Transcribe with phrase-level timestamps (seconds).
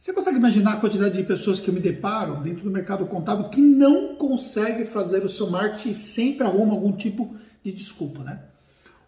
[0.00, 3.50] Você consegue imaginar a quantidade de pessoas que eu me deparo dentro do mercado contábil
[3.50, 8.40] que não consegue fazer o seu marketing e sempre arruma algum tipo de desculpa, né?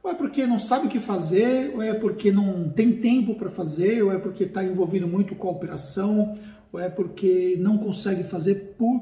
[0.02, 3.48] Ou é porque não sabe o que fazer, ou é porque não tem tempo para
[3.48, 6.38] fazer, ou é porque está envolvido muito com a operação,
[6.70, 9.00] ou é porque não consegue fazer por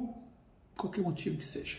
[0.77, 1.79] qualquer motivo que seja.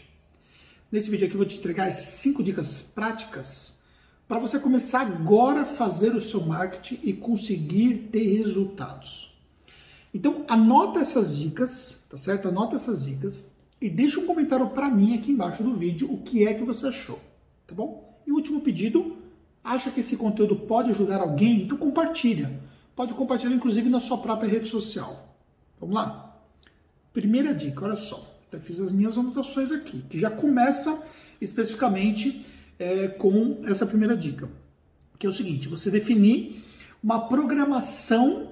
[0.92, 3.78] Nesse vídeo aqui eu vou te entregar cinco dicas práticas
[4.28, 9.31] para você começar agora a fazer o seu marketing e conseguir ter resultados.
[10.14, 12.48] Então, anota essas dicas, tá certo?
[12.48, 13.46] Anota essas dicas
[13.80, 16.88] e deixa um comentário para mim aqui embaixo do vídeo o que é que você
[16.88, 17.20] achou,
[17.66, 18.22] tá bom?
[18.28, 19.18] E último pedido,
[19.64, 21.64] acha que esse conteúdo pode ajudar alguém?
[21.64, 22.60] Então compartilha.
[22.96, 25.36] Pode compartilhar inclusive na sua própria rede social.
[25.80, 26.40] Vamos lá?
[27.14, 28.32] Primeira dica, olha só.
[28.52, 31.02] Eu fiz as minhas anotações aqui, que já começa
[31.40, 32.46] especificamente
[32.78, 34.50] é, com essa primeira dica,
[35.18, 36.62] que é o seguinte: você definir
[37.02, 38.52] uma programação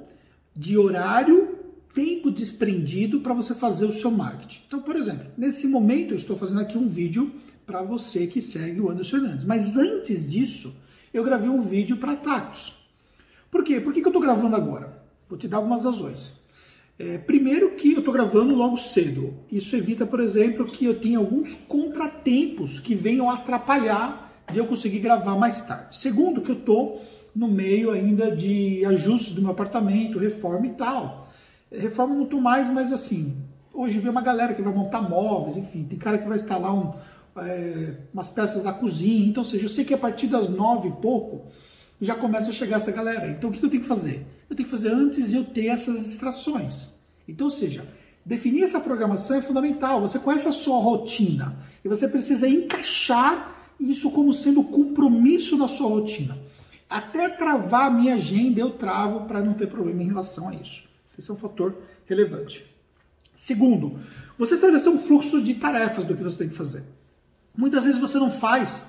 [0.56, 1.49] de horário,
[1.94, 4.62] tempo desprendido para você fazer o seu marketing.
[4.68, 7.32] Então, por exemplo, nesse momento eu estou fazendo aqui um vídeo
[7.66, 9.46] para você que segue o Anderson Fernandes.
[9.46, 10.76] Mas antes disso,
[11.14, 12.74] eu gravei um vídeo para Tactus.
[13.52, 13.80] Por quê?
[13.80, 15.04] Por que, que eu estou gravando agora?
[15.28, 16.40] Vou te dar algumas razões.
[16.98, 19.34] É, primeiro que eu estou gravando logo cedo.
[19.52, 25.00] Isso evita, por exemplo, que eu tenha alguns contratempos que venham atrapalhar de eu conseguir
[25.00, 25.96] gravar mais tarde.
[25.96, 27.02] Segundo, que eu estou
[27.36, 31.29] no meio ainda de ajustes do meu apartamento, reforma e tal.
[31.72, 33.38] Reforma estou mais, mas assim,
[33.74, 36.94] hoje vem uma galera que vai montar móveis, enfim, tem cara que vai instalar um,
[37.38, 39.28] é, umas peças da cozinha.
[39.28, 41.48] Então, seja, eu sei que a partir das nove e pouco
[42.02, 43.30] já começa a chegar essa galera.
[43.30, 44.26] Então, o que eu tenho que fazer?
[44.50, 46.90] Eu tenho que fazer antes de eu ter essas distrações.
[47.28, 47.86] Então, ou seja,
[48.26, 50.02] definir essa programação é fundamental.
[50.02, 55.88] Você conhece a sua rotina e você precisa encaixar isso como sendo compromisso na sua
[55.88, 56.38] rotina.
[56.90, 60.89] Até travar a minha agenda, eu travo para não ter problema em relação a isso.
[61.20, 61.76] Esse é um fator
[62.06, 62.66] relevante.
[63.34, 64.00] Segundo,
[64.38, 66.84] você estabelecer um fluxo de tarefas do que você tem que fazer.
[67.56, 68.84] Muitas vezes você não faz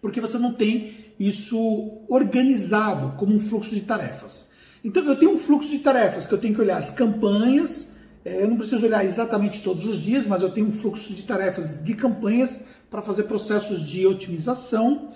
[0.00, 4.48] porque você não tem isso organizado como um fluxo de tarefas.
[4.84, 7.88] Então eu tenho um fluxo de tarefas que eu tenho que olhar as campanhas,
[8.24, 11.22] é, eu não preciso olhar exatamente todos os dias, mas eu tenho um fluxo de
[11.22, 15.12] tarefas de campanhas para fazer processos de otimização.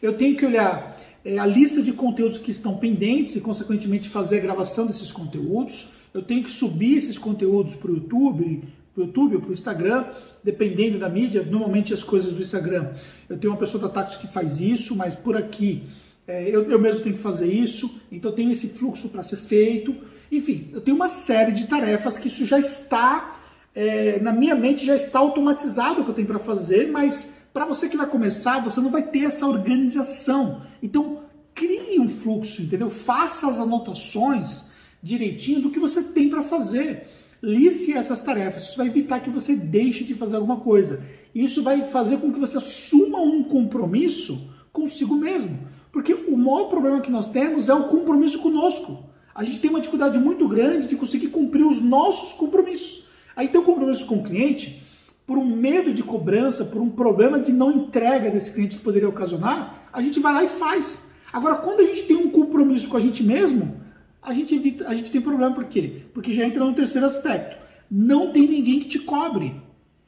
[0.00, 4.38] Eu tenho que olhar é, a lista de conteúdos que estão pendentes e, consequentemente, fazer
[4.38, 5.88] a gravação desses conteúdos.
[6.12, 8.64] Eu tenho que subir esses conteúdos para o YouTube,
[8.94, 10.04] para o YouTube ou para o Instagram,
[10.42, 11.42] dependendo da mídia.
[11.42, 12.92] Normalmente as coisas do Instagram,
[13.28, 15.84] eu tenho uma pessoa da Taxi que faz isso, mas por aqui
[16.26, 18.00] é, eu, eu mesmo tenho que fazer isso.
[18.10, 19.94] Então tem esse fluxo para ser feito.
[20.32, 23.40] Enfim, eu tenho uma série de tarefas que isso já está
[23.74, 27.64] é, na minha mente já está automatizado o que eu tenho para fazer, mas para
[27.64, 30.62] você que vai começar, você não vai ter essa organização.
[30.82, 31.20] Então,
[31.54, 32.88] crie um fluxo, entendeu?
[32.90, 34.64] Faça as anotações
[35.02, 37.08] direitinho do que você tem para fazer.
[37.42, 38.64] Liste essas tarefas.
[38.64, 41.02] Isso vai evitar que você deixe de fazer alguma coisa.
[41.34, 45.58] Isso vai fazer com que você assuma um compromisso consigo mesmo.
[45.90, 49.10] Porque o maior problema que nós temos é o compromisso conosco.
[49.34, 53.04] A gente tem uma dificuldade muito grande de conseguir cumprir os nossos compromissos.
[53.34, 54.82] Aí tem um compromisso com o cliente,
[55.30, 59.08] por um medo de cobrança, por um problema de não entrega desse cliente que poderia
[59.08, 61.02] ocasionar, a gente vai lá e faz.
[61.32, 63.80] Agora, quando a gente tem um compromisso com a gente mesmo,
[64.20, 66.02] a gente evita, a gente tem problema por quê?
[66.12, 67.56] Porque já entra no terceiro aspecto.
[67.88, 69.54] Não tem ninguém que te cobre.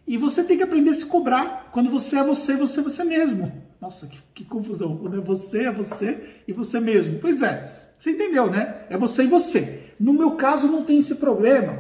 [0.09, 1.69] E você tem que aprender a se cobrar.
[1.71, 3.53] Quando você é você, você é você mesmo.
[3.81, 4.97] Nossa, que, que confusão.
[4.97, 7.21] Quando é você, é você e você mesmo.
[7.21, 8.87] Pois é, você entendeu, né?
[8.91, 9.85] É você e você.
[10.01, 11.79] No meu caso, não tem esse problema.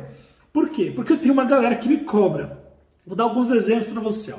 [0.52, 0.92] Por quê?
[0.94, 2.61] Porque eu tenho uma galera que me cobra.
[3.06, 4.32] Vou dar alguns exemplos para você.
[4.32, 4.38] Ó.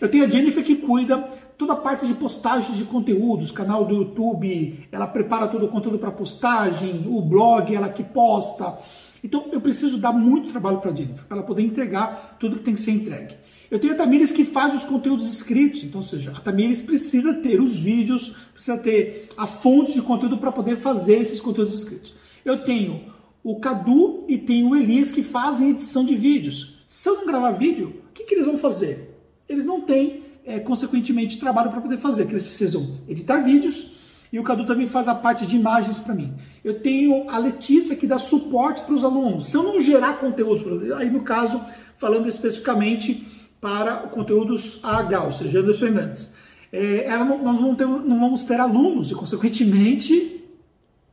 [0.00, 1.18] Eu tenho a Jennifer que cuida
[1.58, 5.98] toda a parte de postagens de conteúdos, canal do YouTube, ela prepara todo o conteúdo
[5.98, 8.78] para postagem, o blog, ela que posta.
[9.24, 12.62] Então eu preciso dar muito trabalho para a Jennifer, para ela poder entregar tudo que
[12.62, 13.34] tem que ser entregue.
[13.68, 17.34] Eu tenho a Tamires que faz os conteúdos escritos, então, ou seja, a Tamires precisa
[17.34, 22.14] ter os vídeos, precisa ter a fonte de conteúdo para poder fazer esses conteúdos escritos.
[22.44, 23.12] Eu tenho
[23.42, 26.75] o Cadu e tenho o Elias que fazem edição de vídeos.
[26.86, 29.18] Se eu não gravar vídeo, o que, que eles vão fazer?
[29.48, 33.96] Eles não têm, é, consequentemente, trabalho para poder fazer, porque eles precisam editar vídeos
[34.32, 36.34] e o Cadu também faz a parte de imagens para mim.
[36.64, 39.46] Eu tenho a Letícia que dá suporte para os alunos.
[39.46, 41.60] Se eu não gerar conteúdos, aí no caso,
[41.96, 43.26] falando especificamente
[43.60, 46.30] para conteúdos AH, ou seja, Anderson Fernandes,
[46.72, 47.74] é, ela não, nós não,
[48.04, 50.44] não vamos ter alunos e, consequentemente,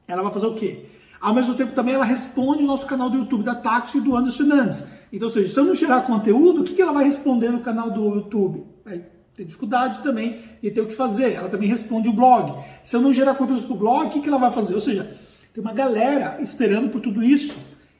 [0.07, 0.85] ela vai fazer o quê?
[1.21, 4.15] Ao mesmo tempo, também ela responde o nosso canal do YouTube da Taxi e do
[4.15, 4.83] Anderson Fernandes.
[5.13, 7.91] Então, seja, se eu não gerar conteúdo, o que, que ela vai responder no canal
[7.91, 8.65] do YouTube?
[8.83, 9.05] Vai
[9.35, 11.33] ter dificuldade também de ter o que fazer.
[11.33, 12.65] Ela também responde o blog.
[12.81, 14.73] Se eu não gerar conteúdo para o blog, o que, que ela vai fazer?
[14.73, 15.15] Ou seja,
[15.53, 17.55] tem uma galera esperando por tudo isso.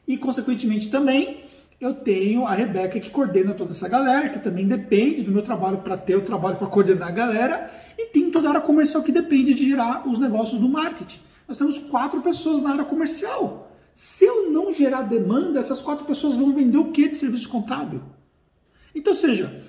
[0.08, 1.44] E, consequentemente, também
[1.80, 5.78] eu tenho a Rebeca que coordena toda essa galera, que também depende do meu trabalho
[5.78, 9.12] para ter o trabalho para coordenar a galera, e tem toda a área comercial que
[9.12, 11.20] depende de gerar os negócios do marketing.
[11.46, 13.70] Nós temos quatro pessoas na área comercial.
[13.94, 18.02] Se eu não gerar demanda, essas quatro pessoas vão vender o que de serviço contábil?
[18.92, 19.62] Então, seja,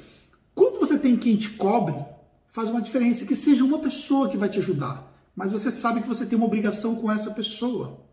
[0.55, 1.95] quando você tem quem te cobre,
[2.47, 6.07] faz uma diferença que seja uma pessoa que vai te ajudar, mas você sabe que
[6.07, 8.03] você tem uma obrigação com essa pessoa.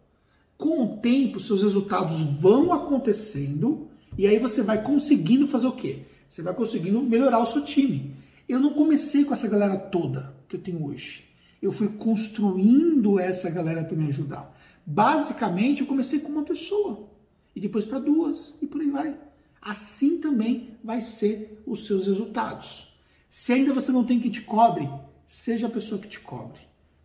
[0.59, 3.89] Com o tempo, seus resultados vão acontecendo
[4.19, 6.01] e aí você vai conseguindo fazer o quê?
[6.29, 8.15] Você vai conseguindo melhorar o seu time.
[8.47, 11.25] Eu não comecei com essa galera toda que eu tenho hoje.
[11.61, 14.55] Eu fui construindo essa galera para me ajudar.
[14.85, 17.09] Basicamente, eu comecei com uma pessoa
[17.55, 19.17] e depois para duas e por aí vai.
[19.61, 22.89] Assim também vai ser os seus resultados.
[23.31, 24.91] Se ainda você não tem que te cobre,
[25.27, 26.61] seja a pessoa que te cobre.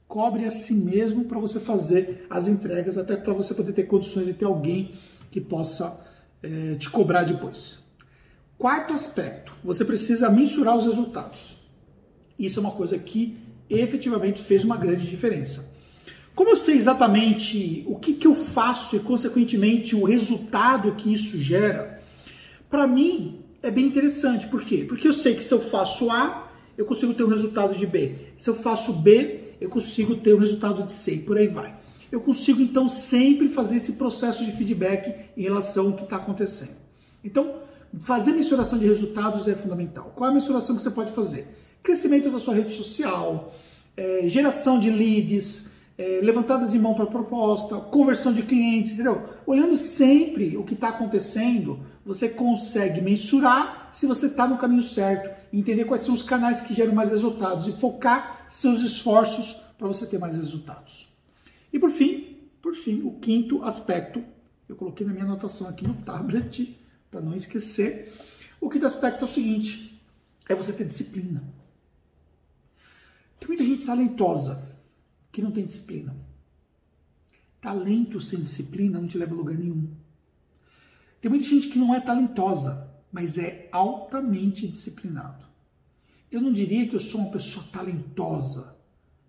[0.07, 4.25] Cobre a si mesmo para você fazer as entregas, até para você poder ter condições
[4.25, 4.93] de ter alguém
[5.29, 6.03] que possa
[6.41, 7.85] é, te cobrar depois.
[8.57, 11.57] Quarto aspecto, você precisa mensurar os resultados.
[12.39, 13.37] Isso é uma coisa que
[13.69, 15.76] efetivamente fez uma grande diferença.
[16.37, 21.37] Como eu sei exatamente o que, que eu faço e, consequentemente, o resultado que isso
[21.37, 22.01] gera,
[22.69, 24.47] para mim é bem interessante.
[24.47, 24.85] Por quê?
[24.87, 28.15] Porque eu sei que se eu faço A, eu consigo ter um resultado de B.
[28.37, 31.75] Se eu faço B, eu consigo ter um resultado de C e por aí vai
[32.11, 36.75] eu consigo então sempre fazer esse processo de feedback em relação ao que está acontecendo.
[37.23, 37.55] Então,
[37.99, 40.13] fazer mensuração de resultados é fundamental.
[40.15, 41.47] Qual é a mensuração que você pode fazer?
[41.83, 43.53] Crescimento da sua rede social,
[43.95, 45.66] é, geração de leads,
[45.97, 49.29] é, levantadas de mão para proposta, conversão de clientes, entendeu?
[49.45, 55.35] Olhando sempre o que está acontecendo, você consegue mensurar se você está no caminho certo,
[55.51, 60.05] entender quais são os canais que geram mais resultados e focar seus esforços para você
[60.05, 61.07] ter mais resultados.
[61.73, 64.23] E por fim, por fim, o quinto aspecto,
[64.69, 66.77] eu coloquei na minha anotação aqui no tablet,
[67.09, 68.13] para não esquecer.
[68.59, 69.99] O quinto aspecto é o seguinte:
[70.47, 71.43] é você ter disciplina.
[73.39, 74.66] Tem muita gente talentosa
[75.37, 76.17] que não tem disciplina.
[77.61, 79.87] Talento sem disciplina não te leva a lugar nenhum.
[81.21, 85.45] Tem muita gente que não é talentosa, mas é altamente disciplinado.
[86.31, 88.75] Eu não diria que eu sou uma pessoa talentosa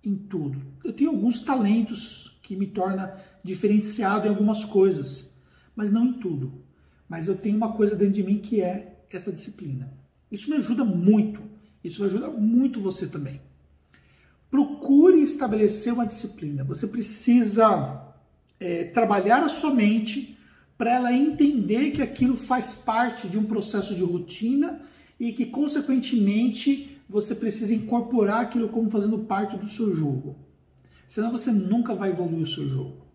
[0.03, 0.63] em tudo.
[0.83, 5.35] Eu tenho alguns talentos que me torna diferenciado em algumas coisas,
[5.77, 6.65] mas não em tudo.
[7.07, 9.93] Mas eu tenho uma coisa dentro de mim que é essa disciplina.
[10.33, 11.43] Isso me ajuda muito.
[11.85, 13.43] Isso ajuda muito você também.
[15.33, 16.65] Estabelecer uma disciplina.
[16.65, 18.03] Você precisa
[18.59, 20.39] é, trabalhar a sua mente
[20.77, 24.81] para ela entender que aquilo faz parte de um processo de rotina
[25.19, 30.37] e que, consequentemente, você precisa incorporar aquilo como fazendo parte do seu jogo.
[31.09, 33.07] Senão você nunca vai evoluir o seu jogo.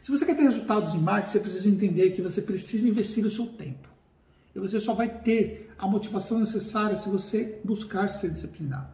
[0.00, 3.30] Se você quer ter resultados em marketing, você precisa entender que você precisa investir o
[3.30, 3.88] seu tempo.
[4.54, 8.92] E você só vai ter a motivação necessária se você buscar ser disciplinado.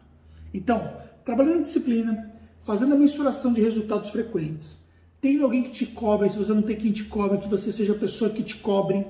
[0.52, 2.32] Então, trabalhando em disciplina,
[2.62, 4.78] fazendo a mensuração de resultados frequentes,
[5.20, 7.92] tendo alguém que te cobre, se você não tem quem te cobre, que você seja
[7.92, 9.06] a pessoa que te cobre.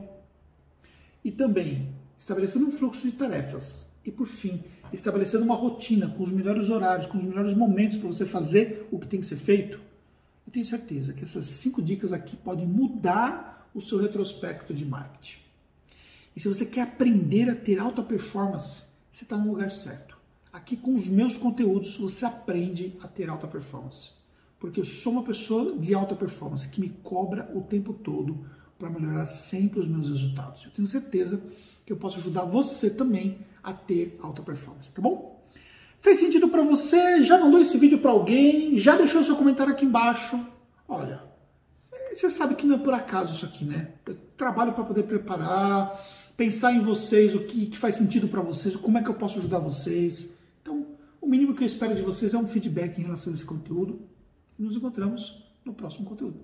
[1.25, 1.88] E também
[2.19, 3.87] estabelecendo um fluxo de tarefas.
[4.05, 4.59] E por fim,
[4.93, 8.99] estabelecendo uma rotina com os melhores horários, com os melhores momentos para você fazer o
[8.99, 9.79] que tem que ser feito,
[10.44, 15.38] eu tenho certeza que essas cinco dicas aqui podem mudar o seu retrospecto de marketing.
[16.35, 20.18] E se você quer aprender a ter alta performance, você está no lugar certo.
[20.52, 24.12] Aqui com os meus conteúdos você aprende a ter alta performance.
[24.59, 28.45] Porque eu sou uma pessoa de alta performance que me cobra o tempo todo
[28.78, 30.64] para melhorar sempre os meus resultados.
[30.64, 31.43] Eu tenho certeza
[31.85, 35.43] que eu posso ajudar você também a ter alta performance, tá bom?
[35.99, 37.23] Fez sentido para você?
[37.23, 38.76] Já mandou esse vídeo para alguém?
[38.76, 40.38] Já deixou seu comentário aqui embaixo?
[40.88, 41.23] Olha,
[42.12, 43.93] você sabe que não é por acaso isso aqui, né?
[44.07, 46.00] Eu trabalho para poder preparar,
[46.37, 49.38] pensar em vocês, o que, que faz sentido para vocês, como é que eu posso
[49.38, 50.38] ajudar vocês.
[51.28, 54.00] O mínimo que eu espero de vocês é um feedback em relação a esse conteúdo.
[54.58, 56.40] E nos encontramos no próximo conteúdo.